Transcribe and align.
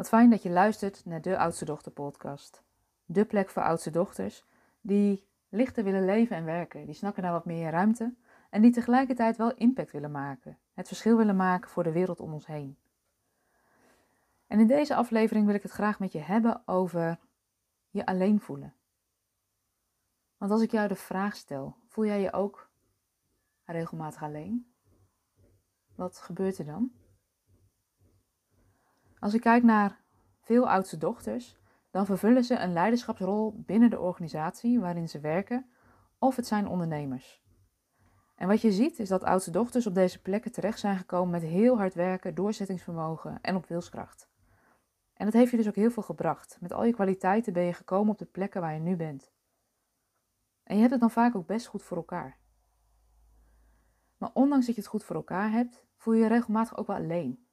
Wat 0.00 0.08
fijn 0.08 0.30
dat 0.30 0.42
je 0.42 0.50
luistert 0.50 1.04
naar 1.04 1.20
de 1.20 1.38
Oudste 1.38 1.64
Dochter 1.64 1.92
podcast. 1.92 2.62
De 3.04 3.24
plek 3.24 3.50
voor 3.50 3.62
oudste 3.62 3.90
dochters 3.90 4.44
die 4.80 5.26
lichter 5.48 5.84
willen 5.84 6.04
leven 6.04 6.36
en 6.36 6.44
werken. 6.44 6.86
Die 6.86 6.94
snakken 6.94 7.22
naar 7.22 7.32
wat 7.32 7.44
meer 7.44 7.70
ruimte 7.70 8.14
en 8.50 8.62
die 8.62 8.70
tegelijkertijd 8.70 9.36
wel 9.36 9.54
impact 9.54 9.92
willen 9.92 10.10
maken. 10.10 10.58
Het 10.74 10.86
verschil 10.86 11.16
willen 11.16 11.36
maken 11.36 11.70
voor 11.70 11.82
de 11.82 11.92
wereld 11.92 12.20
om 12.20 12.32
ons 12.32 12.46
heen. 12.46 12.78
En 14.46 14.60
in 14.60 14.66
deze 14.66 14.94
aflevering 14.94 15.46
wil 15.46 15.54
ik 15.54 15.62
het 15.62 15.72
graag 15.72 15.98
met 15.98 16.12
je 16.12 16.18
hebben 16.18 16.62
over 16.66 17.18
je 17.90 18.06
alleen 18.06 18.40
voelen. 18.40 18.74
Want 20.36 20.50
als 20.50 20.62
ik 20.62 20.70
jou 20.70 20.88
de 20.88 20.96
vraag 20.96 21.36
stel, 21.36 21.76
voel 21.86 22.04
jij 22.04 22.20
je 22.20 22.32
ook 22.32 22.70
regelmatig 23.64 24.22
alleen? 24.22 24.72
Wat 25.94 26.18
gebeurt 26.18 26.58
er 26.58 26.64
dan? 26.64 26.99
Als 29.20 29.34
ik 29.34 29.40
kijk 29.40 29.62
naar 29.62 30.00
veel 30.40 30.68
oudste 30.68 30.96
dochters, 30.96 31.58
dan 31.90 32.06
vervullen 32.06 32.44
ze 32.44 32.58
een 32.58 32.72
leiderschapsrol 32.72 33.54
binnen 33.56 33.90
de 33.90 34.00
organisatie 34.00 34.80
waarin 34.80 35.08
ze 35.08 35.20
werken, 35.20 35.70
of 36.18 36.36
het 36.36 36.46
zijn 36.46 36.68
ondernemers. 36.68 37.42
En 38.34 38.48
wat 38.48 38.60
je 38.60 38.72
ziet 38.72 38.98
is 38.98 39.08
dat 39.08 39.24
oudste 39.24 39.50
dochters 39.50 39.86
op 39.86 39.94
deze 39.94 40.22
plekken 40.22 40.52
terecht 40.52 40.78
zijn 40.78 40.96
gekomen 40.96 41.30
met 41.30 41.42
heel 41.42 41.76
hard 41.76 41.94
werken, 41.94 42.34
doorzettingsvermogen 42.34 43.38
en 43.40 43.56
op 43.56 43.66
wilskracht. 43.66 44.28
En 45.14 45.24
dat 45.24 45.34
heeft 45.34 45.50
je 45.50 45.56
dus 45.56 45.68
ook 45.68 45.74
heel 45.74 45.90
veel 45.90 46.02
gebracht. 46.02 46.56
Met 46.60 46.72
al 46.72 46.84
je 46.84 46.92
kwaliteiten 46.92 47.52
ben 47.52 47.62
je 47.62 47.72
gekomen 47.72 48.12
op 48.12 48.18
de 48.18 48.24
plekken 48.24 48.60
waar 48.60 48.74
je 48.74 48.80
nu 48.80 48.96
bent. 48.96 49.32
En 50.62 50.74
je 50.74 50.80
hebt 50.80 50.92
het 50.92 51.00
dan 51.00 51.10
vaak 51.10 51.34
ook 51.34 51.46
best 51.46 51.66
goed 51.66 51.82
voor 51.82 51.96
elkaar. 51.96 52.38
Maar 54.16 54.30
ondanks 54.32 54.66
dat 54.66 54.74
je 54.74 54.80
het 54.80 54.90
goed 54.90 55.04
voor 55.04 55.16
elkaar 55.16 55.50
hebt, 55.50 55.84
voel 55.96 56.14
je 56.14 56.22
je 56.22 56.28
regelmatig 56.28 56.76
ook 56.76 56.86
wel 56.86 56.96
alleen. 56.96 57.48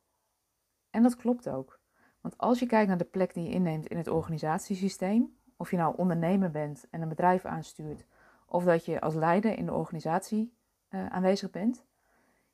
En 0.90 1.04
dat 1.04 1.16
klopt 1.16 1.50
ook. 1.50 1.80
Want 2.22 2.38
als 2.38 2.60
je 2.60 2.66
kijkt 2.66 2.88
naar 2.88 2.98
de 2.98 3.04
plek 3.04 3.34
die 3.34 3.44
je 3.44 3.50
inneemt 3.50 3.88
in 3.88 3.98
het 3.98 4.08
organisatiesysteem, 4.08 5.38
of 5.58 5.72
je 5.72 5.78
nou 5.78 5.98
ondernemer 5.98 6.52
bent 6.52 6.88
en 6.90 7.02
een 7.02 7.10
bedrijf 7.10 7.46
aanstuurt, 7.46 8.06
of 8.46 8.64
dat 8.64 8.86
je 8.86 9.02
als 9.02 9.14
leider 9.14 9.58
in 9.58 9.66
de 9.66 9.74
organisatie 9.74 10.54
uh, 10.90 11.06
aanwezig 11.06 11.50
bent, 11.50 11.86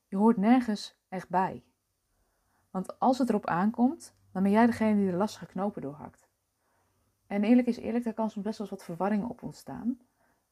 je 0.07 0.17
hoort 0.17 0.37
nergens 0.37 0.97
echt 1.09 1.29
bij. 1.29 1.63
Want 2.71 2.99
als 2.99 3.17
het 3.17 3.29
erop 3.29 3.45
aankomt, 3.45 4.15
dan 4.31 4.43
ben 4.43 4.51
jij 4.51 4.65
degene 4.65 4.95
die 4.95 5.11
de 5.11 5.17
lastige 5.17 5.45
knopen 5.45 5.81
doorhakt. 5.81 6.29
En 7.27 7.43
eerlijk 7.43 7.67
is 7.67 7.77
eerlijk, 7.77 8.03
daar 8.03 8.13
kan 8.13 8.29
soms 8.29 8.45
best 8.45 8.57
wel 8.57 8.67
eens 8.67 8.75
wat 8.75 8.85
verwarring 8.85 9.29
op 9.29 9.43
ontstaan. 9.43 9.99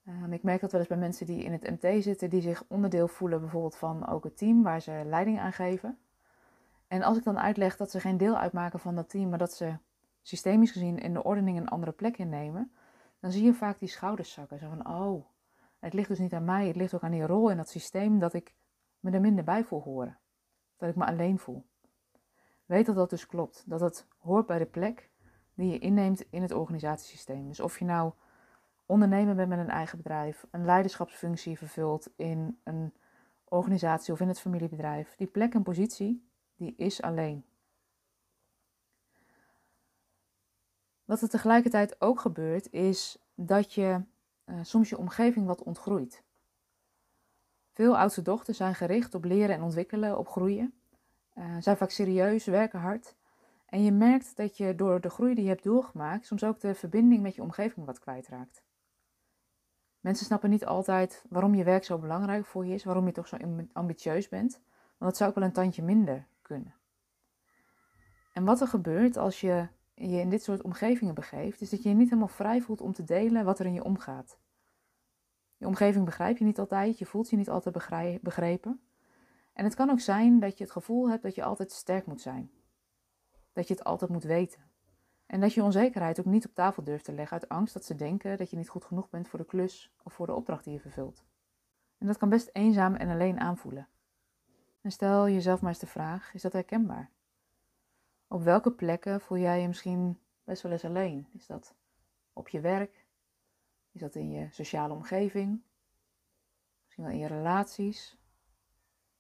Um, 0.08 0.34
ik 0.34 0.44
merk 0.44 0.62
dat 0.62 0.72
wel 0.72 0.80
eens 0.80 0.90
bij 0.90 0.98
mensen 0.98 1.26
die 1.26 1.44
in 1.44 1.52
het 1.52 1.70
MT 1.70 2.04
zitten, 2.04 2.30
die 2.30 2.42
zich 2.42 2.64
onderdeel 2.68 3.08
voelen 3.08 3.40
bijvoorbeeld 3.40 3.76
van 3.76 4.08
ook 4.08 4.24
het 4.24 4.38
team 4.38 4.64
waar 4.64 4.82
ze 4.82 5.02
leiding 5.06 5.40
aan 5.40 5.54
geven. 5.54 5.98
En 6.92 7.04
als 7.04 7.18
ik 7.18 7.24
dan 7.24 7.40
uitleg 7.40 7.78
dat 7.78 7.92
ze 7.92 8.00
geen 8.00 8.18
deel 8.18 8.38
uitmaken 8.38 8.80
van 8.80 8.96
dat 8.96 9.10
team, 9.10 9.30
maar 9.30 9.38
dat 9.38 9.54
ze 9.54 9.78
systemisch 10.22 10.72
gezien 10.72 11.00
in 11.00 11.14
de 11.14 11.24
ordening 11.24 11.58
een 11.58 11.70
andere 11.70 11.92
plek 11.92 12.18
innemen, 12.18 12.72
dan 13.20 13.32
zie 13.32 13.44
je 13.44 13.54
vaak 13.54 13.80
die 13.80 13.88
schouders 13.88 14.32
zakken. 14.32 14.60
Zo 14.60 14.70
van, 14.70 14.88
oh, 14.88 15.26
het 15.80 15.94
ligt 15.94 16.08
dus 16.08 16.20
niet 16.20 16.34
aan 16.34 16.46
mij, 16.46 16.68
het 16.68 16.76
ligt 16.76 16.94
ook 16.94 17.04
aan 17.04 17.12
die 17.12 17.26
rol 17.26 17.50
in 17.50 17.58
dat 17.58 17.70
systeem 17.70 18.20
dat 18.20 18.34
ik 18.34 18.54
me 19.00 19.12
er 19.12 19.22
minder 19.22 19.44
bij 19.44 19.64
voel 19.64 19.82
horen. 19.82 20.18
Dat 20.78 20.90
ik 20.90 20.96
me 20.96 21.06
alleen 21.06 21.40
voel. 21.40 21.66
Weet 22.66 22.86
dat 22.86 22.96
dat 22.96 23.10
dus 23.10 23.26
klopt. 23.26 23.64
Dat 23.66 23.80
het 23.80 24.08
hoort 24.18 24.46
bij 24.46 24.58
de 24.58 24.66
plek 24.66 25.10
die 25.54 25.72
je 25.72 25.80
inneemt 25.80 26.26
in 26.30 26.42
het 26.42 26.52
organisatiesysteem. 26.52 27.48
Dus 27.48 27.60
of 27.60 27.80
je 27.80 27.86
nou 27.86 28.12
ondernemer 28.86 29.36
bent 29.36 29.50
met 29.50 29.60
een 29.60 29.70
eigen 29.70 29.98
bedrijf, 29.98 30.48
een 30.52 30.66
leiderschapsfunctie 30.66 31.58
vervult 31.58 32.10
in 32.16 32.60
een 32.64 32.94
organisatie 33.46 34.14
of 34.14 34.20
in 34.20 34.28
het 34.28 34.40
familiebedrijf, 34.40 35.16
die 35.16 35.28
plek 35.28 35.54
en 35.54 35.64
positie, 35.64 36.30
die 36.62 36.74
is 36.78 37.02
alleen. 37.02 37.46
Wat 41.06 41.22
er 41.22 41.30
tegelijkertijd 41.30 42.02
ook 42.02 42.20
gebeurt, 42.20 42.72
is 42.72 43.18
dat 43.36 43.74
je 43.74 44.02
uh, 44.46 44.60
soms 44.62 44.90
je 44.90 44.98
omgeving 44.98 45.46
wat 45.46 45.64
ontgroeit. 45.64 46.24
Veel 47.74 47.98
oudste 47.98 48.22
dochters 48.22 48.58
zijn 48.58 48.76
gericht 48.76 49.16
op 49.16 49.24
leren 49.24 49.56
en 49.56 49.62
ontwikkelen, 49.62 50.18
op 50.18 50.28
groeien. 50.28 50.74
Uh, 51.36 51.56
zijn 51.60 51.78
vaak 51.78 51.90
serieus, 51.90 52.46
werken 52.46 52.80
hard. 52.80 53.16
En 53.66 53.84
je 53.84 53.92
merkt 53.92 54.36
dat 54.36 54.58
je 54.58 54.76
door 54.76 55.02
de 55.02 55.10
groei 55.10 55.36
die 55.36 55.44
je 55.44 55.50
hebt 55.50 55.64
doorgemaakt, 55.64 56.26
soms 56.26 56.44
ook 56.44 56.60
de 56.60 56.76
verbinding 56.76 57.22
met 57.22 57.36
je 57.36 57.42
omgeving 57.42 57.86
wat 57.86 58.00
kwijtraakt. 58.00 58.64
Mensen 60.00 60.26
snappen 60.26 60.50
niet 60.50 60.66
altijd 60.66 61.26
waarom 61.30 61.56
je 61.56 61.64
werk 61.64 61.84
zo 61.84 61.98
belangrijk 61.98 62.46
voor 62.46 62.66
je 62.66 62.74
is, 62.74 62.84
waarom 62.84 63.06
je 63.06 63.12
toch 63.12 63.28
zo 63.28 63.38
ambitieus 63.74 64.30
bent. 64.30 64.52
Want 64.98 65.12
dat 65.12 65.18
zou 65.18 65.30
ook 65.30 65.36
wel 65.36 65.46
een 65.46 65.54
tandje 65.54 65.84
minder 65.84 66.30
kunnen. 66.52 66.76
En 68.34 68.44
wat 68.44 68.62
er 68.62 68.68
gebeurt 68.68 69.18
als 69.18 69.42
je 69.42 69.68
je 69.94 70.20
in 70.20 70.30
dit 70.30 70.44
soort 70.44 70.62
omgevingen 70.62 71.14
begeeft, 71.14 71.62
is 71.62 71.70
dat 71.70 71.84
je 71.84 71.90
je 71.90 71.96
niet 71.96 72.10
helemaal 72.10 72.28
vrij 72.28 72.62
voelt 72.62 72.82
om 72.82 72.94
te 72.94 73.04
delen 73.04 73.46
wat 73.46 73.60
er 73.60 73.66
in 73.66 73.74
je 73.74 73.84
omgaat. 73.84 74.40
Je 75.58 75.68
omgeving 75.68 76.06
begrijp 76.06 76.38
je 76.38 76.46
niet 76.46 76.60
altijd, 76.60 76.98
je 76.98 77.06
voelt 77.06 77.30
je 77.30 77.38
niet 77.38 77.50
altijd 77.50 77.76
begrepen. 78.22 78.82
En 79.54 79.64
het 79.64 79.76
kan 79.76 79.90
ook 79.90 80.00
zijn 80.00 80.40
dat 80.40 80.58
je 80.58 80.64
het 80.64 80.74
gevoel 80.74 81.10
hebt 81.10 81.24
dat 81.24 81.36
je 81.36 81.44
altijd 81.44 81.72
sterk 81.72 82.06
moet 82.06 82.22
zijn. 82.22 82.52
Dat 83.54 83.68
je 83.68 83.74
het 83.74 83.84
altijd 83.84 84.12
moet 84.12 84.24
weten. 84.24 84.62
En 85.26 85.40
dat 85.40 85.54
je 85.54 85.64
onzekerheid 85.64 86.20
ook 86.20 86.26
niet 86.26 86.46
op 86.46 86.54
tafel 86.54 86.84
durft 86.84 87.06
te 87.06 87.14
leggen 87.14 87.40
uit 87.40 87.50
angst 87.50 87.74
dat 87.74 87.86
ze 87.86 87.96
denken 87.96 88.38
dat 88.38 88.50
je 88.50 88.58
niet 88.58 88.70
goed 88.70 88.86
genoeg 88.86 89.10
bent 89.10 89.28
voor 89.28 89.40
de 89.40 89.46
klus 89.46 89.92
of 90.04 90.14
voor 90.14 90.26
de 90.26 90.34
opdracht 90.34 90.64
die 90.64 90.74
je 90.74 90.80
vervult. 90.80 91.26
En 91.98 92.08
dat 92.08 92.18
kan 92.18 92.30
best 92.30 92.50
eenzaam 92.54 92.96
en 92.96 93.10
alleen 93.10 93.40
aanvoelen. 93.40 93.88
En 94.82 94.92
stel 94.92 95.30
jezelf 95.30 95.62
maar 95.62 95.70
eens 95.70 95.80
de 95.80 95.88
vraag: 95.88 96.34
is 96.34 96.42
dat 96.42 96.54
herkenbaar? 96.54 97.12
Op 98.28 98.44
welke 98.44 98.72
plekken 98.72 99.22
voel 99.22 99.38
jij 99.38 99.62
je 99.62 99.68
misschien 99.68 100.20
best 100.44 100.62
wel 100.62 100.72
eens 100.72 100.86
alleen? 100.86 101.28
Is 101.34 101.48
dat 101.48 101.76
op 102.34 102.48
je 102.48 102.60
werk? 102.60 103.06
Is 103.92 104.02
dat 104.02 104.16
in 104.16 104.30
je 104.30 104.48
sociale 104.52 104.94
omgeving? 104.94 105.62
Misschien 106.84 107.04
wel 107.04 107.14
in 107.14 107.20
je 107.20 107.28
relaties? 107.28 108.18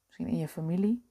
Misschien 0.05 0.27
in 0.27 0.37
je 0.37 0.47
familie? 0.47 1.09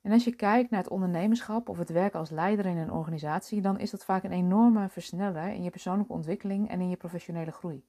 En 0.00 0.12
als 0.12 0.24
je 0.24 0.34
kijkt 0.34 0.70
naar 0.70 0.80
het 0.80 0.90
ondernemerschap 0.90 1.68
of 1.68 1.78
het 1.78 1.88
werken 1.88 2.18
als 2.18 2.30
leider 2.30 2.66
in 2.66 2.76
een 2.76 2.92
organisatie, 2.92 3.60
dan 3.60 3.78
is 3.78 3.90
dat 3.90 4.04
vaak 4.04 4.22
een 4.22 4.32
enorme 4.32 4.88
versneller 4.88 5.48
in 5.48 5.62
je 5.62 5.70
persoonlijke 5.70 6.12
ontwikkeling 6.12 6.68
en 6.68 6.80
in 6.80 6.88
je 6.88 6.96
professionele 6.96 7.50
groei. 7.50 7.84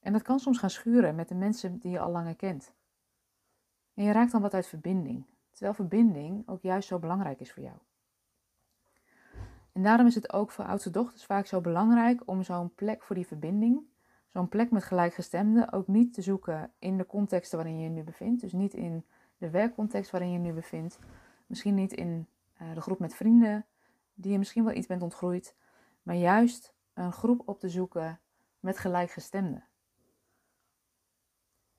En 0.00 0.12
dat 0.12 0.22
kan 0.22 0.38
soms 0.38 0.58
gaan 0.58 0.70
schuren 0.70 1.14
met 1.14 1.28
de 1.28 1.34
mensen 1.34 1.78
die 1.78 1.90
je 1.90 1.98
al 1.98 2.10
langer 2.10 2.36
kent. 2.36 2.72
En 3.98 4.04
je 4.04 4.12
raakt 4.12 4.32
dan 4.32 4.40
wat 4.40 4.54
uit 4.54 4.66
verbinding, 4.66 5.24
terwijl 5.50 5.74
verbinding 5.74 6.48
ook 6.48 6.62
juist 6.62 6.88
zo 6.88 6.98
belangrijk 6.98 7.40
is 7.40 7.52
voor 7.52 7.62
jou. 7.62 7.76
En 9.72 9.82
daarom 9.82 10.06
is 10.06 10.14
het 10.14 10.32
ook 10.32 10.50
voor 10.50 10.64
oudste 10.64 10.90
dochters 10.90 11.24
vaak 11.24 11.46
zo 11.46 11.60
belangrijk 11.60 12.22
om 12.24 12.42
zo'n 12.42 12.74
plek 12.74 13.02
voor 13.02 13.14
die 13.14 13.26
verbinding, 13.26 13.80
zo'n 14.26 14.48
plek 14.48 14.70
met 14.70 14.84
gelijkgestemden, 14.84 15.72
ook 15.72 15.86
niet 15.86 16.14
te 16.14 16.22
zoeken 16.22 16.72
in 16.78 16.96
de 16.96 17.06
contexten 17.06 17.58
waarin 17.58 17.78
je 17.78 17.84
je 17.84 17.90
nu 17.90 18.02
bevindt. 18.02 18.40
Dus 18.40 18.52
niet 18.52 18.74
in 18.74 19.04
de 19.38 19.50
werkcontext 19.50 20.10
waarin 20.10 20.30
je 20.30 20.38
je 20.38 20.44
nu 20.44 20.52
bevindt. 20.52 20.98
Misschien 21.46 21.74
niet 21.74 21.92
in 21.92 22.26
uh, 22.62 22.74
de 22.74 22.80
groep 22.80 22.98
met 22.98 23.14
vrienden, 23.14 23.66
die 24.14 24.32
je 24.32 24.38
misschien 24.38 24.64
wel 24.64 24.74
iets 24.74 24.86
bent 24.86 25.02
ontgroeid. 25.02 25.54
Maar 26.02 26.16
juist 26.16 26.74
een 26.94 27.12
groep 27.12 27.48
op 27.48 27.60
te 27.60 27.68
zoeken 27.68 28.20
met 28.60 28.78
gelijkgestemden. 28.78 29.64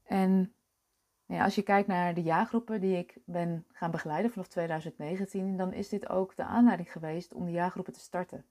En 0.04 0.54
ja, 1.36 1.44
als 1.44 1.56
je 1.56 1.62
kijkt 1.62 1.88
naar 1.88 2.14
de 2.14 2.22
jaargroepen 2.22 2.82
die 2.82 2.98
ik 2.98 3.18
ben 3.26 3.66
gaan 3.72 3.92
begeleiden 3.92 4.32
vanaf 4.32 4.48
2019, 4.48 5.58
dan 5.58 5.74
is 5.74 5.90
dit 5.90 6.10
ook 6.10 6.36
de 6.36 6.44
aanleiding 6.44 6.92
geweest 6.92 7.34
om 7.34 7.46
de 7.46 7.52
jaargroepen 7.52 7.94
te 7.94 8.00
starten. 8.00 8.46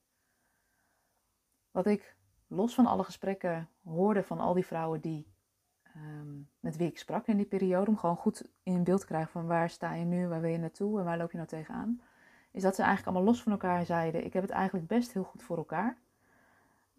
Wat 1.71 1.87
ik 1.87 2.17
los 2.47 2.75
van 2.75 2.87
alle 2.87 3.05
gesprekken 3.05 3.69
hoorde 3.85 4.23
van 4.23 4.39
al 4.39 4.55
die 4.55 4.67
vrouwen 4.67 5.01
die, 5.01 5.27
um, 5.97 6.49
met 6.61 6.77
wie 6.77 6.89
ik 6.89 6.99
sprak 6.99 7.27
in 7.27 7.37
die 7.37 7.47
periode, 7.47 7.91
om 7.91 7.97
gewoon 7.97 8.17
goed 8.17 8.45
in 8.63 8.85
beeld 8.85 9.01
te 9.01 9.07
krijgen 9.07 9.31
van 9.31 9.47
waar 9.47 9.71
sta 9.71 9.95
je 9.95 10.05
nu, 10.05 10.29
waar 10.29 10.41
wil 10.41 10.51
je 10.51 10.59
naartoe 10.59 10.99
en 10.99 11.05
waar 11.05 11.19
loop 11.19 11.31
je 11.31 11.37
nou 11.37 11.49
tegenaan, 11.49 12.01
is 12.51 12.63
dat 12.63 12.75
ze 12.75 12.83
eigenlijk 12.83 13.11
allemaal 13.11 13.33
los 13.33 13.43
van 13.43 13.53
elkaar 13.53 13.87
zeiden: 13.87 14.25
Ik 14.25 14.33
heb 14.33 14.43
het 14.43 14.53
eigenlijk 14.53 14.87
best 14.87 15.13
heel 15.13 15.25
goed 15.25 15.43
voor 15.43 15.57
elkaar. 15.57 15.99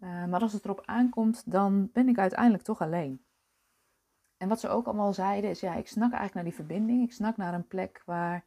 Uh, 0.00 0.24
maar 0.24 0.40
als 0.40 0.52
het 0.52 0.64
erop 0.64 0.82
aankomt, 0.84 1.50
dan 1.50 1.90
ben 1.92 2.08
ik 2.08 2.18
uiteindelijk 2.18 2.62
toch 2.62 2.80
alleen. 2.80 3.24
En 4.40 4.48
wat 4.48 4.60
ze 4.60 4.68
ook 4.68 4.86
allemaal 4.86 5.12
zeiden 5.12 5.50
is, 5.50 5.60
ja, 5.60 5.74
ik 5.74 5.88
snak 5.88 6.12
eigenlijk 6.12 6.34
naar 6.34 6.44
die 6.44 6.54
verbinding. 6.54 7.02
Ik 7.02 7.12
snak 7.12 7.36
naar 7.36 7.54
een 7.54 7.66
plek 7.66 8.02
waar 8.06 8.44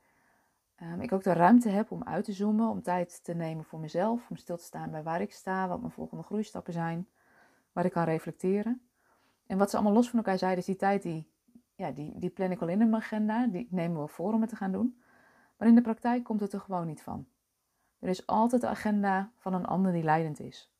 um, 0.81 1.01
ik 1.01 1.12
ook 1.12 1.24
de 1.24 1.34
ruimte 1.34 1.69
heb 1.69 1.92
om 1.92 2.04
uit 2.04 2.25
te 2.25 2.31
zoomen, 2.31 2.69
om 2.69 2.81
tijd 2.81 3.24
te 3.24 3.34
nemen 3.34 3.66
voor 3.66 3.80
mezelf, 3.80 4.30
om 4.30 4.36
stil 4.36 4.57
te 4.57 4.63
staan 4.63 4.92
bij 4.92 5.04
waar 5.04 5.22
ik 5.22 5.34
sta, 5.34 5.68
wat 5.68 5.80
mijn 5.80 5.92
volgende 5.92 6.24
groeistappen 6.24 6.74
zijn, 6.74 7.07
waar 7.72 7.86
ik 7.86 7.92
kan 7.92 8.04
reflecteren. 8.04 8.81
En 9.48 9.57
wat 9.57 9.69
ze 9.69 9.75
allemaal 9.75 9.94
los 9.94 10.10
van 10.10 10.19
elkaar 10.19 10.38
zeiden, 10.38 10.60
is 10.60 10.66
die 10.66 10.75
tijd, 10.75 11.01
die, 11.01 11.28
ja, 11.75 11.92
die, 11.92 12.19
die 12.19 12.30
plan 12.30 12.51
ik 12.51 12.62
al 12.62 12.68
in 12.68 12.81
in 12.81 12.90
mijn 12.90 13.01
agenda, 13.01 13.48
die 13.48 13.68
nemen 13.69 14.01
we 14.01 14.07
voor 14.07 14.34
om 14.34 14.42
het 14.42 14.50
te 14.50 14.56
gaan 14.56 14.72
doen. 14.72 15.01
Maar 15.57 15.68
in 15.68 15.75
de 15.75 15.81
praktijk 15.81 16.24
komt 16.24 16.40
het 16.40 16.54
er 16.54 16.60
gewoon 16.60 16.88
niet 16.88 17.01
van. 17.01 17.28
Er 18.00 18.10
is 18.10 18.28
altijd 18.28 18.62
de 18.62 18.68
agenda 18.68 19.31
van 19.36 19.54
een 19.54 19.66
ander 19.66 19.92
die 19.92 20.04
leidend 20.04 20.40
is. 20.40 20.74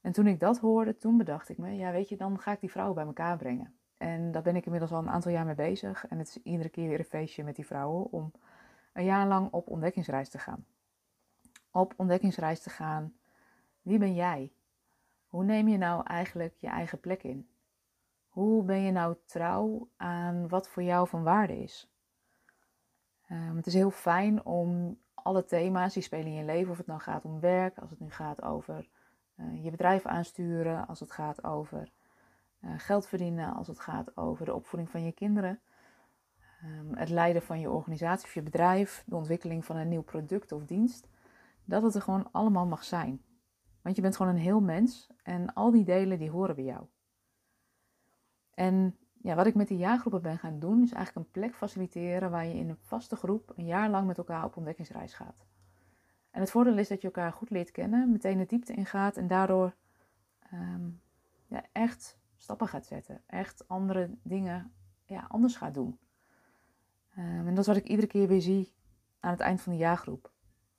En 0.00 0.12
toen 0.12 0.26
ik 0.26 0.40
dat 0.40 0.58
hoorde, 0.58 0.96
toen 0.96 1.16
bedacht 1.16 1.48
ik 1.48 1.58
me, 1.58 1.70
ja 1.70 1.92
weet 1.92 2.08
je, 2.08 2.16
dan 2.16 2.38
ga 2.38 2.52
ik 2.52 2.60
die 2.60 2.70
vrouwen 2.70 2.94
bij 2.94 3.04
elkaar 3.04 3.36
brengen. 3.36 3.74
En 4.00 4.32
daar 4.32 4.42
ben 4.42 4.56
ik 4.56 4.64
inmiddels 4.64 4.92
al 4.92 4.98
een 4.98 5.10
aantal 5.10 5.32
jaar 5.32 5.44
mee 5.44 5.54
bezig. 5.54 6.06
En 6.06 6.18
het 6.18 6.28
is 6.28 6.42
iedere 6.42 6.68
keer 6.68 6.88
weer 6.88 6.98
een 6.98 7.04
feestje 7.04 7.44
met 7.44 7.56
die 7.56 7.66
vrouwen 7.66 8.12
om 8.12 8.32
een 8.92 9.04
jaar 9.04 9.26
lang 9.26 9.52
op 9.52 9.68
ontdekkingsreis 9.68 10.28
te 10.28 10.38
gaan. 10.38 10.66
Op 11.70 11.94
ontdekkingsreis 11.96 12.60
te 12.60 12.70
gaan. 12.70 13.14
Wie 13.82 13.98
ben 13.98 14.14
jij? 14.14 14.52
Hoe 15.26 15.44
neem 15.44 15.68
je 15.68 15.78
nou 15.78 16.06
eigenlijk 16.06 16.54
je 16.58 16.66
eigen 16.66 17.00
plek 17.00 17.22
in? 17.22 17.48
Hoe 18.28 18.64
ben 18.64 18.80
je 18.80 18.92
nou 18.92 19.16
trouw 19.24 19.88
aan 19.96 20.48
wat 20.48 20.68
voor 20.68 20.82
jou 20.82 21.08
van 21.08 21.22
waarde 21.22 21.62
is? 21.62 21.90
Um, 23.30 23.56
het 23.56 23.66
is 23.66 23.74
heel 23.74 23.90
fijn 23.90 24.44
om 24.44 24.98
alle 25.14 25.44
thema's 25.44 25.94
die 25.94 26.02
spelen 26.02 26.26
in 26.26 26.34
je 26.34 26.44
leven, 26.44 26.70
of 26.70 26.76
het 26.76 26.86
nou 26.86 27.00
gaat 27.00 27.24
om 27.24 27.40
werk, 27.40 27.78
als 27.78 27.90
het 27.90 28.00
nu 28.00 28.10
gaat 28.10 28.42
over 28.42 28.88
uh, 29.36 29.64
je 29.64 29.70
bedrijf 29.70 30.06
aansturen, 30.06 30.86
als 30.86 31.00
het 31.00 31.10
gaat 31.10 31.44
over 31.44 31.92
geld 32.76 33.06
verdienen, 33.06 33.54
als 33.54 33.66
het 33.66 33.80
gaat 33.80 34.16
over 34.16 34.44
de 34.44 34.54
opvoeding 34.54 34.90
van 34.90 35.04
je 35.04 35.12
kinderen, 35.12 35.60
um, 36.64 36.94
het 36.94 37.08
leiden 37.08 37.42
van 37.42 37.60
je 37.60 37.70
organisatie 37.70 38.26
of 38.26 38.34
je 38.34 38.42
bedrijf, 38.42 39.02
de 39.06 39.16
ontwikkeling 39.16 39.64
van 39.64 39.76
een 39.76 39.88
nieuw 39.88 40.02
product 40.02 40.52
of 40.52 40.64
dienst, 40.64 41.08
dat 41.64 41.82
het 41.82 41.94
er 41.94 42.02
gewoon 42.02 42.28
allemaal 42.32 42.66
mag 42.66 42.84
zijn. 42.84 43.22
Want 43.82 43.96
je 43.96 44.02
bent 44.02 44.16
gewoon 44.16 44.32
een 44.32 44.40
heel 44.40 44.60
mens 44.60 45.10
en 45.22 45.54
al 45.54 45.70
die 45.70 45.84
delen 45.84 46.18
die 46.18 46.30
horen 46.30 46.54
bij 46.54 46.64
jou. 46.64 46.84
En 48.54 48.96
ja, 49.22 49.34
wat 49.34 49.46
ik 49.46 49.54
met 49.54 49.68
die 49.68 49.78
jaargroepen 49.78 50.22
ben 50.22 50.38
gaan 50.38 50.58
doen, 50.58 50.82
is 50.82 50.92
eigenlijk 50.92 51.26
een 51.26 51.32
plek 51.40 51.54
faciliteren 51.54 52.30
waar 52.30 52.46
je 52.46 52.54
in 52.54 52.68
een 52.68 52.78
vaste 52.80 53.16
groep 53.16 53.52
een 53.56 53.66
jaar 53.66 53.90
lang 53.90 54.06
met 54.06 54.18
elkaar 54.18 54.44
op 54.44 54.56
ontdekkingsreis 54.56 55.14
gaat. 55.14 55.46
En 56.30 56.40
het 56.40 56.50
voordeel 56.50 56.78
is 56.78 56.88
dat 56.88 57.00
je 57.00 57.06
elkaar 57.06 57.32
goed 57.32 57.50
leert 57.50 57.70
kennen, 57.70 58.12
meteen 58.12 58.38
de 58.38 58.46
diepte 58.46 58.72
ingaat 58.72 59.16
en 59.16 59.26
daardoor 59.26 59.74
um, 60.52 61.00
ja, 61.46 61.64
echt 61.72 62.18
stappen 62.40 62.68
gaat 62.68 62.86
zetten. 62.86 63.22
Echt 63.26 63.68
andere 63.68 64.10
dingen 64.22 64.72
ja, 65.04 65.24
anders 65.28 65.56
gaat 65.56 65.74
doen. 65.74 65.98
Um, 67.18 67.46
en 67.46 67.54
dat 67.54 67.58
is 67.58 67.66
wat 67.66 67.76
ik 67.76 67.88
iedere 67.88 68.06
keer 68.06 68.28
weer 68.28 68.40
zie 68.40 68.74
aan 69.20 69.30
het 69.30 69.40
eind 69.40 69.60
van 69.60 69.72
de 69.72 69.78
jaargroep. 69.78 70.32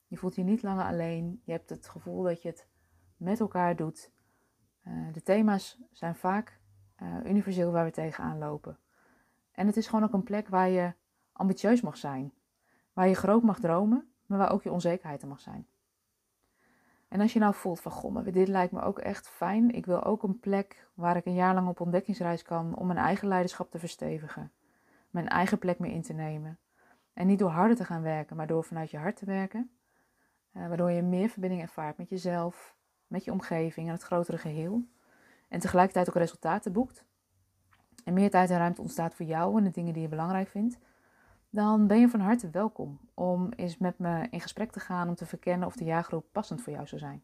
Je 0.08 0.18
voelt 0.18 0.36
je 0.36 0.44
niet 0.44 0.63
langer 0.63 0.86
alleen. 0.86 1.42
Je 1.44 1.52
hebt 1.52 1.69
het 1.69 1.88
gevoel 1.88 2.24
dat 2.24 2.42
je 2.42 2.48
het 2.48 2.68
met 3.18 3.40
elkaar 3.40 3.75
doet. 3.75 4.12
Uh, 4.88 5.13
de 5.13 5.22
thema's 5.22 5.80
zijn 5.92 6.16
vaak 6.16 6.60
uh, 7.02 7.18
universeel 7.25 7.72
waar 7.72 7.86
we 7.86 7.92
tegenaan 7.92 8.38
lopen. 8.38 8.80
En 9.52 9.68
het 9.68 9.78
is 9.78 9.88
gewoon 9.88 10.04
ook 10.04 10.14
een 10.14 10.24
plek 10.24 10.48
waar 10.48 10.69
je 10.69 10.94
ambitieus 11.31 11.81
mag 11.81 11.98
zijn. 11.98 12.34
Waar 12.94 13.07
je 13.07 13.16
groot 13.16 13.44
mag 13.44 13.60
dromen, 13.60 14.12
maar 14.25 14.38
waar 14.38 14.52
ook 14.52 14.64
je 14.64 14.72
onzekerheid 14.72 15.22
er 15.22 15.28
mag 15.28 15.40
zijn. 15.40 15.68
En 17.12 17.22
als 17.22 17.34
je 17.34 17.40
nou 17.40 17.54
voelt 17.54 17.80
van, 17.80 17.92
goh, 17.92 18.13
maar 18.13 18.31
dit 18.31 18.48
lijkt 18.48 18.72
me 18.72 18.81
ook 18.81 19.00
echt 19.00 19.28
fijn. 19.28 19.72
Ik 19.72 19.86
wil 19.86 20.04
ook 20.04 20.24
een 20.24 20.40
plek 20.40 20.88
waar 20.94 21.16
ik 21.16 21.25
een 21.25 21.34
jaar 21.34 21.54
lang 21.54 21.68
op 21.68 21.80
ontdekkingsreis 21.80 22.44
kan 22.44 22.75
om 22.75 22.88
mijn 22.88 23.00
eigen 23.00 23.28
leiderschap 23.28 23.72
te 23.72 23.80
verstevigen. 23.80 24.52
Mijn 25.10 25.28
eigen 25.28 25.58
plek 25.58 25.80
meer 25.80 25.92
in 25.92 26.02
te 26.02 26.13
nemen. 26.13 26.60
En 27.13 27.28
niet 27.28 27.40
door 27.40 27.50
harder 27.50 27.75
te 27.75 27.86
gaan 27.86 28.02
werken, 28.02 28.36
maar 28.36 28.48
door 28.48 28.63
vanuit 28.63 28.92
je 28.92 28.98
hart 28.98 29.16
te 29.16 29.25
werken. 29.25 29.72
Uh, 30.54 30.68
waardoor 30.68 30.92
je 30.92 31.02
meer 31.02 31.30
verbinding 31.30 31.62
ervaart 31.62 31.98
met 31.98 32.10
jezelf, 32.10 32.75
met 33.08 33.24
je 33.24 33.31
omgeving 33.31 33.88
en 33.88 33.94
het 33.94 34.04
grotere 34.04 34.38
geheel 34.38 34.84
en 35.48 35.60
tegelijkertijd 35.60 36.10
ook 36.10 36.16
resultaten 36.16 36.72
boekt 36.72 37.06
en 38.04 38.14
meer 38.14 38.30
tijd 38.30 38.50
en 38.50 38.57
ruimte 38.57 38.81
ontstaat 38.81 39.16
voor 39.16 39.25
jou 39.25 39.57
en 39.57 39.64
de 39.64 39.72
dingen 39.72 39.94
die 39.94 40.02
je 40.02 40.07
belangrijk 40.07 40.48
vindt, 40.48 40.78
dan 41.51 41.88
ben 41.88 42.00
je 42.00 42.09
van 42.09 42.19
harte 42.19 42.50
welkom 42.50 43.00
om 43.13 43.51
eens 43.56 43.77
met 43.77 44.00
me 44.00 44.27
in 44.30 44.42
gesprek 44.42 44.71
te 44.71 44.80
gaan 44.80 45.07
om 45.07 45.15
te 45.15 45.25
verkennen 45.25 45.68
of 45.68 45.75
de 45.75 45.83
jaargroep 45.83 46.25
passend 46.31 46.62
voor 46.62 46.74
jou 46.74 46.88
zou 46.88 47.01
zijn. 47.01 47.24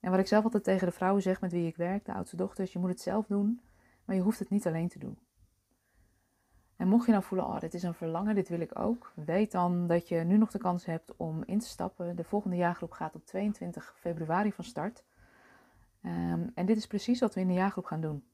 En 0.00 0.10
wat 0.10 0.20
ik 0.20 0.26
zelf 0.26 0.44
altijd 0.44 0.64
tegen 0.64 0.86
de 0.86 0.92
vrouwen 0.92 1.22
zeg 1.22 1.40
met 1.40 1.52
wie 1.52 1.66
ik 1.66 1.76
werk, 1.76 2.04
de 2.04 2.12
oudste 2.12 2.36
dochters, 2.36 2.72
je 2.72 2.78
moet 2.78 2.88
het 2.88 3.00
zelf 3.00 3.26
doen, 3.26 3.60
maar 4.04 4.16
je 4.16 4.22
hoeft 4.22 4.38
het 4.38 4.50
niet 4.50 4.66
alleen 4.66 4.88
te 4.88 4.98
doen. 4.98 5.18
En 6.76 6.88
mocht 6.88 7.06
je 7.06 7.12
nou 7.12 7.24
voelen, 7.24 7.46
oh, 7.46 7.60
dit 7.60 7.74
is 7.74 7.82
een 7.82 7.94
verlangen, 7.94 8.34
dit 8.34 8.48
wil 8.48 8.60
ik 8.60 8.78
ook, 8.78 9.12
weet 9.14 9.52
dan 9.52 9.86
dat 9.86 10.08
je 10.08 10.16
nu 10.16 10.36
nog 10.36 10.50
de 10.50 10.58
kans 10.58 10.84
hebt 10.84 11.16
om 11.16 11.42
in 11.44 11.58
te 11.58 11.66
stappen. 11.66 12.16
De 12.16 12.24
volgende 12.24 12.56
jaargroep 12.56 12.92
gaat 12.92 13.14
op 13.14 13.26
22 13.26 13.94
februari 13.96 14.52
van 14.52 14.64
start. 14.64 15.04
Um, 16.02 16.50
en 16.54 16.66
dit 16.66 16.76
is 16.76 16.86
precies 16.86 17.20
wat 17.20 17.34
we 17.34 17.40
in 17.40 17.48
de 17.48 17.54
jaargroep 17.54 17.84
gaan 17.84 18.00
doen. 18.00 18.24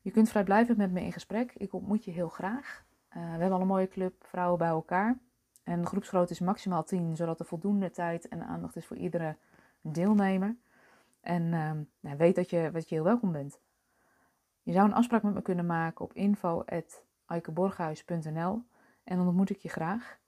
Je 0.00 0.10
kunt 0.10 0.28
vrijblijvend 0.28 0.78
met 0.78 0.90
me 0.92 1.00
in 1.00 1.12
gesprek. 1.12 1.52
Ik 1.54 1.72
ontmoet 1.72 2.04
je 2.04 2.10
heel 2.10 2.28
graag. 2.28 2.84
Uh, 3.16 3.22
we 3.22 3.28
hebben 3.28 3.52
al 3.52 3.60
een 3.60 3.66
mooie 3.66 3.88
club 3.88 4.24
vrouwen 4.24 4.58
bij 4.58 4.68
elkaar. 4.68 5.18
En 5.62 5.80
de 5.80 5.86
groepsgrootte 5.86 6.32
is 6.32 6.40
maximaal 6.40 6.84
10, 6.84 7.16
zodat 7.16 7.40
er 7.40 7.46
voldoende 7.46 7.90
tijd 7.90 8.28
en 8.28 8.46
aandacht 8.46 8.76
is 8.76 8.86
voor 8.86 8.96
iedere 8.96 9.36
deelnemer. 9.80 10.56
En 11.20 11.42
um, 11.42 11.90
nou, 12.00 12.16
weet 12.16 12.34
dat 12.34 12.50
je, 12.50 12.70
dat 12.72 12.88
je 12.88 12.94
heel 12.94 13.04
welkom 13.04 13.32
bent. 13.32 13.60
Je 14.62 14.72
zou 14.72 14.86
een 14.86 14.94
afspraak 14.94 15.22
met 15.22 15.34
me 15.34 15.42
kunnen 15.42 15.66
maken 15.66 16.04
op 16.04 16.12
info.aikeborghuis.nl 16.12 18.64
en 19.04 19.16
dan 19.16 19.26
ontmoet 19.26 19.50
ik 19.50 19.58
je 19.58 19.68
graag. 19.68 20.18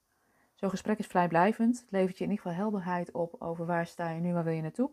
Zo'n 0.53 0.69
gesprek 0.69 0.99
is 0.99 1.07
vrijblijvend. 1.07 1.79
Het 1.79 1.91
levert 1.91 2.17
je 2.17 2.23
in 2.23 2.29
ieder 2.29 2.45
geval 2.45 2.61
helderheid 2.61 3.11
op 3.11 3.35
over 3.39 3.65
waar 3.65 3.85
sta 3.85 4.09
je 4.09 4.21
nu, 4.21 4.33
waar 4.33 4.43
wil 4.43 4.53
je 4.53 4.61
naartoe. 4.61 4.89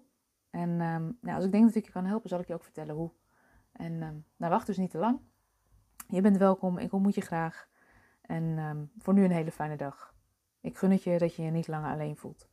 En 0.51 0.71
um, 0.71 1.19
nou, 1.21 1.37
als 1.37 1.45
ik 1.45 1.53
denk 1.53 1.65
dat 1.65 1.75
ik 1.75 1.85
je 1.85 1.93
kan 1.93 2.05
helpen, 2.05 2.29
zal 2.29 2.41
ik 2.41 2.47
je 2.47 2.55
ook 2.55 2.65
vertellen 2.65 2.95
hoe. 2.95 3.11
En 3.73 3.93
um, 3.93 4.25
nou, 4.37 4.53
wacht 4.53 4.67
dus 4.67 4.77
niet 4.77 4.91
te 4.91 4.99
lang. 4.99 5.21
Je 6.09 6.21
bent 6.21 6.37
welkom, 6.37 6.79
ik 6.79 6.93
ontmoet 6.93 7.15
je 7.15 7.21
graag. 7.21 7.69
En 8.21 8.59
um, 8.59 8.91
voor 8.99 9.15
nu 9.15 9.25
een 9.25 9.31
hele 9.31 9.53
fijne 9.53 9.77
dag. 9.77 10.15
Ik 10.61 10.79
gun 10.79 10.91
het 10.91 11.03
je 11.03 11.19
dat 11.19 11.35
je 11.35 11.43
je 11.43 11.51
niet 11.51 11.69
langer 11.69 11.93
alleen 11.93 12.17
voelt. 12.17 12.49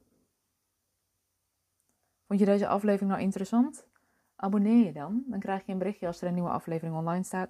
Vond 2.27 2.39
je 2.39 2.45
deze 2.45 2.67
aflevering 2.67 3.11
nou 3.11 3.23
interessant? 3.23 3.87
Abonneer 4.35 4.85
je 4.85 4.93
dan, 4.93 5.23
dan 5.27 5.39
krijg 5.39 5.65
je 5.65 5.71
een 5.71 5.77
berichtje 5.77 6.07
als 6.07 6.21
er 6.21 6.27
een 6.27 6.33
nieuwe 6.33 6.49
aflevering 6.49 6.95
online 6.95 7.23
staat. 7.23 7.49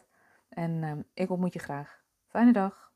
En 0.50 1.06
ik 1.14 1.30
ontmoet 1.30 1.54
je 1.54 1.60
graag. 1.60 2.04
Fijne 2.28 2.54
dag! 2.54 2.92